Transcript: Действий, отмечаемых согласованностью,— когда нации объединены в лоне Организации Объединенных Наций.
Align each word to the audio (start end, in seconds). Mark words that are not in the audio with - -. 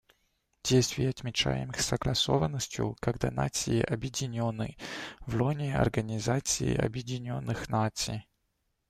Действий, 0.63 1.05
отмечаемых 1.05 1.79
согласованностью,— 1.79 2.97
когда 3.01 3.29
нации 3.29 3.83
объединены 3.83 4.75
в 5.27 5.35
лоне 5.39 5.77
Организации 5.77 6.75
Объединенных 6.75 7.69
Наций. 7.69 8.27